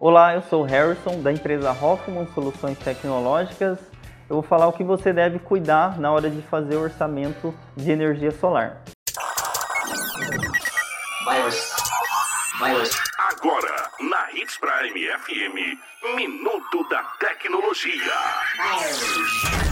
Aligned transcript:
Olá, 0.00 0.34
eu 0.34 0.42
sou 0.42 0.62
o 0.62 0.64
Harrison 0.64 1.20
da 1.22 1.32
empresa 1.32 1.72
Hoffman 1.72 2.26
Soluções 2.32 2.78
Tecnológicas. 2.78 3.78
Eu 4.28 4.36
vou 4.36 4.42
falar 4.42 4.68
o 4.68 4.72
que 4.72 4.84
você 4.84 5.12
deve 5.12 5.38
cuidar 5.40 5.98
na 5.98 6.12
hora 6.12 6.30
de 6.30 6.40
fazer 6.42 6.76
o 6.76 6.82
orçamento 6.82 7.52
de 7.76 7.90
energia 7.90 8.30
solar. 8.30 8.82
Virus. 11.28 11.72
Virus. 12.62 12.90
Agora, 13.18 13.90
na 14.00 14.32
Hits 14.34 14.56
Prime 14.58 15.08
FM, 15.18 15.78
Minuto 16.14 16.88
da 16.88 17.02
Tecnologia. 17.18 18.12
Com- 18.56 19.67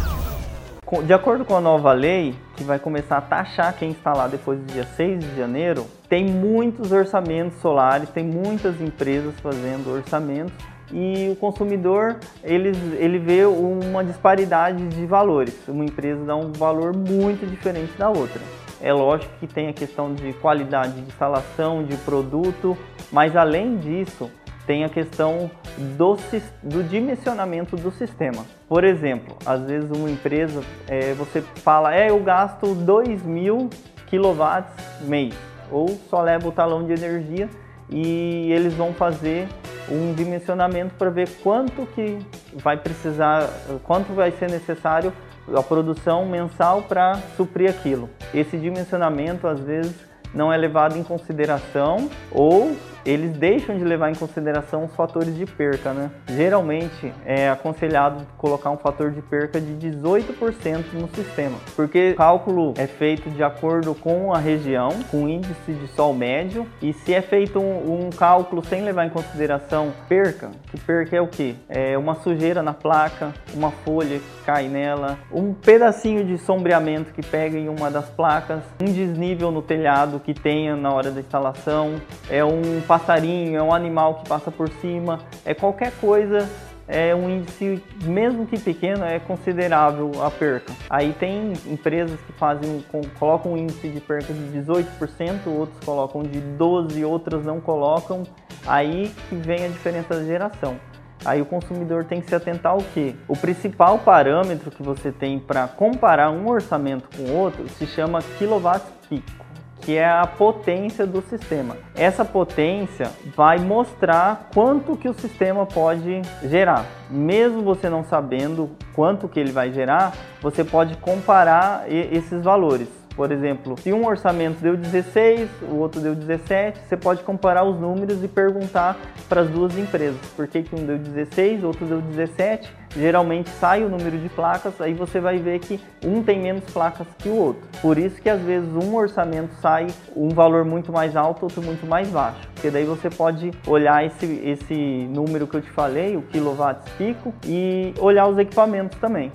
De 1.04 1.12
acordo 1.12 1.44
com 1.44 1.56
a 1.56 1.60
nova 1.60 1.92
lei, 1.92 2.32
que 2.54 2.62
vai 2.62 2.78
começar 2.78 3.18
a 3.18 3.20
taxar 3.20 3.74
quem 3.76 3.90
instalar 3.90 4.28
depois 4.28 4.60
do 4.60 4.72
dia 4.72 4.84
6 4.84 5.18
de 5.18 5.36
janeiro, 5.36 5.84
tem 6.08 6.24
muitos 6.24 6.92
orçamentos 6.92 7.58
solares, 7.60 8.08
tem 8.10 8.24
muitas 8.24 8.80
empresas 8.80 9.34
fazendo 9.40 9.92
orçamentos 9.92 10.54
e 10.92 11.28
o 11.32 11.34
consumidor 11.36 12.20
ele, 12.44 12.68
ele 12.98 13.18
vê 13.18 13.44
uma 13.44 14.04
disparidade 14.04 14.86
de 14.86 15.04
valores. 15.06 15.56
Uma 15.66 15.84
empresa 15.84 16.24
dá 16.24 16.36
um 16.36 16.52
valor 16.52 16.94
muito 16.96 17.44
diferente 17.44 17.92
da 17.98 18.08
outra. 18.08 18.40
É 18.80 18.92
lógico 18.92 19.32
que 19.40 19.46
tem 19.48 19.68
a 19.68 19.72
questão 19.72 20.14
de 20.14 20.32
qualidade 20.34 20.92
de 20.92 21.00
instalação, 21.00 21.82
de 21.82 21.96
produto, 21.96 22.78
mas 23.10 23.34
além 23.34 23.76
disso, 23.76 24.30
tem 24.66 24.84
a 24.84 24.88
questão 24.88 25.50
do, 25.96 26.16
do 26.62 26.82
dimensionamento 26.82 27.76
do 27.76 27.90
sistema. 27.90 28.44
Por 28.68 28.84
exemplo, 28.84 29.36
às 29.46 29.62
vezes 29.62 29.90
uma 29.90 30.10
empresa, 30.10 30.62
é, 30.88 31.14
você 31.14 31.40
fala, 31.40 31.94
é, 31.94 32.10
eu 32.10 32.18
gasto 32.20 32.74
2 32.74 33.22
mil 33.22 33.70
quilowatts 34.08 34.74
mês, 35.02 35.34
ou 35.70 35.88
só 36.10 36.20
leva 36.20 36.48
o 36.48 36.52
talão 36.52 36.84
de 36.84 36.92
energia 36.92 37.48
e 37.88 38.50
eles 38.52 38.74
vão 38.74 38.92
fazer 38.92 39.48
um 39.88 40.12
dimensionamento 40.14 40.94
para 40.96 41.10
ver 41.10 41.28
quanto 41.42 41.86
que 41.86 42.18
vai 42.54 42.76
precisar, 42.76 43.48
quanto 43.84 44.12
vai 44.12 44.32
ser 44.32 44.50
necessário 44.50 45.12
a 45.54 45.62
produção 45.62 46.26
mensal 46.26 46.82
para 46.82 47.20
suprir 47.36 47.70
aquilo. 47.70 48.10
Esse 48.34 48.56
dimensionamento 48.58 49.46
às 49.46 49.60
vezes 49.60 49.94
não 50.34 50.52
é 50.52 50.56
levado 50.56 50.98
em 50.98 51.04
consideração 51.04 52.10
ou 52.32 52.76
eles 53.06 53.32
deixam 53.36 53.78
de 53.78 53.84
levar 53.84 54.10
em 54.10 54.14
consideração 54.14 54.84
os 54.84 54.94
fatores 54.94 55.34
de 55.36 55.46
perca, 55.46 55.92
né? 55.92 56.10
Geralmente 56.28 57.12
é 57.24 57.48
aconselhado 57.48 58.26
colocar 58.36 58.70
um 58.70 58.76
fator 58.76 59.12
de 59.12 59.22
perca 59.22 59.60
de 59.60 59.72
18% 59.74 60.92
no 60.94 61.08
sistema, 61.14 61.56
porque 61.76 62.10
o 62.10 62.16
cálculo 62.16 62.74
é 62.76 62.86
feito 62.86 63.30
de 63.30 63.44
acordo 63.44 63.94
com 63.94 64.34
a 64.34 64.38
região, 64.38 64.90
com 65.10 65.28
índice 65.28 65.72
de 65.72 65.86
sol 65.88 66.12
médio, 66.12 66.66
e 66.82 66.92
se 66.92 67.14
é 67.14 67.22
feito 67.22 67.60
um, 67.60 68.06
um 68.06 68.10
cálculo 68.10 68.64
sem 68.64 68.82
levar 68.82 69.06
em 69.06 69.10
consideração 69.10 69.92
perca, 70.08 70.50
que 70.70 70.80
perca 70.80 71.16
é 71.16 71.20
o 71.20 71.28
que? 71.28 71.56
É 71.68 71.96
uma 71.96 72.16
sujeira 72.16 72.62
na 72.62 72.74
placa, 72.74 73.32
uma 73.54 73.70
folha 73.70 74.18
que 74.18 74.44
cai 74.44 74.68
nela, 74.68 75.18
um 75.32 75.54
pedacinho 75.54 76.24
de 76.24 76.38
sombreamento 76.38 77.12
que 77.12 77.22
pega 77.22 77.56
em 77.56 77.68
uma 77.68 77.90
das 77.90 78.08
placas, 78.08 78.62
um 78.80 78.86
desnível 78.86 79.52
no 79.52 79.62
telhado 79.62 80.18
que 80.18 80.34
tenha 80.34 80.74
na 80.74 80.92
hora 80.92 81.10
da 81.10 81.20
instalação, 81.20 82.00
é 82.28 82.44
um 82.44 82.80
passarinho, 82.98 83.58
é 83.58 83.62
um 83.62 83.74
animal 83.74 84.14
que 84.14 84.28
passa 84.28 84.50
por 84.50 84.68
cima, 84.68 85.20
é 85.44 85.52
qualquer 85.52 85.92
coisa, 86.00 86.48
é 86.88 87.14
um 87.14 87.28
índice, 87.28 87.82
mesmo 88.04 88.46
que 88.46 88.58
pequeno, 88.58 89.04
é 89.04 89.18
considerável 89.18 90.10
a 90.22 90.30
perca. 90.30 90.72
Aí 90.88 91.12
tem 91.12 91.52
empresas 91.66 92.18
que 92.20 92.32
fazem, 92.32 92.84
colocam 93.18 93.52
um 93.52 93.56
índice 93.56 93.88
de 93.88 94.00
perca 94.00 94.32
de 94.32 94.58
18%, 94.58 95.46
outros 95.46 95.78
colocam 95.84 96.22
de 96.22 96.40
12%, 96.40 97.06
outras 97.06 97.44
não 97.44 97.60
colocam, 97.60 98.22
aí 98.66 99.12
que 99.28 99.34
vem 99.34 99.64
a 99.64 99.68
diferença 99.68 100.14
da 100.14 100.24
geração. 100.24 100.76
Aí 101.24 101.42
o 101.42 101.46
consumidor 101.46 102.04
tem 102.04 102.20
que 102.20 102.28
se 102.28 102.34
atentar 102.34 102.72
ao 102.72 102.78
que? 102.78 103.16
O 103.26 103.36
principal 103.36 103.98
parâmetro 103.98 104.70
que 104.70 104.82
você 104.82 105.10
tem 105.10 105.38
para 105.38 105.66
comparar 105.66 106.30
um 106.30 106.48
orçamento 106.48 107.08
com 107.16 107.32
outro 107.32 107.68
se 107.70 107.86
chama 107.86 108.20
quilowatts 108.38 108.86
pico, 109.08 109.44
que 109.80 109.96
é 109.96 110.08
a 110.08 110.26
potência 110.26 111.06
do 111.06 111.22
sistema. 111.22 111.76
Essa 111.94 112.24
potência 112.24 113.10
vai 113.36 113.58
mostrar 113.58 114.48
quanto 114.52 114.96
que 114.96 115.08
o 115.08 115.14
sistema 115.14 115.64
pode 115.66 116.22
gerar. 116.42 116.84
Mesmo 117.10 117.62
você 117.62 117.88
não 117.88 118.04
sabendo 118.04 118.70
quanto 118.94 119.28
que 119.28 119.38
ele 119.38 119.52
vai 119.52 119.70
gerar, 119.72 120.12
você 120.40 120.64
pode 120.64 120.96
comparar 120.96 121.84
esses 121.88 122.42
valores. 122.42 123.05
Por 123.16 123.32
exemplo, 123.32 123.76
se 123.78 123.92
um 123.94 124.06
orçamento 124.06 124.60
deu 124.60 124.76
16, 124.76 125.48
o 125.62 125.76
outro 125.76 126.02
deu 126.02 126.14
17, 126.14 126.78
você 126.86 126.96
pode 126.98 127.22
comparar 127.22 127.64
os 127.64 127.80
números 127.80 128.22
e 128.22 128.28
perguntar 128.28 128.94
para 129.26 129.40
as 129.40 129.48
duas 129.48 129.76
empresas 129.78 130.20
por 130.36 130.46
que, 130.46 130.62
que 130.62 130.76
um 130.76 130.84
deu 130.84 130.98
16, 130.98 131.64
o 131.64 131.68
outro 131.68 131.86
deu 131.86 132.00
17. 132.02 132.70
Geralmente 132.94 133.50
sai 133.50 133.84
o 133.84 133.88
número 133.88 134.16
de 134.16 134.28
placas, 134.28 134.80
aí 134.80 134.94
você 134.94 135.20
vai 135.20 135.38
ver 135.38 135.58
que 135.58 135.80
um 136.04 136.22
tem 136.22 136.40
menos 136.40 136.64
placas 136.64 137.06
que 137.18 137.28
o 137.28 137.36
outro. 137.36 137.62
Por 137.82 137.98
isso 137.98 138.20
que 138.20 138.28
às 138.28 138.40
vezes 138.40 138.68
um 138.74 138.94
orçamento 138.94 139.54
sai 139.60 139.86
um 140.14 140.28
valor 140.28 140.64
muito 140.64 140.92
mais 140.92 141.16
alto, 141.16 141.44
outro 141.44 141.62
muito 141.62 141.86
mais 141.86 142.08
baixo. 142.08 142.48
Porque 142.54 142.70
daí 142.70 142.84
você 142.84 143.10
pode 143.10 143.50
olhar 143.66 144.04
esse, 144.04 144.26
esse 144.44 145.08
número 145.10 145.46
que 145.46 145.56
eu 145.56 145.62
te 145.62 145.70
falei, 145.70 146.16
o 146.16 146.22
quilowatts 146.22 146.90
pico, 146.94 147.34
e 147.44 147.92
olhar 147.98 148.26
os 148.28 148.38
equipamentos 148.38 148.98
também. 148.98 149.30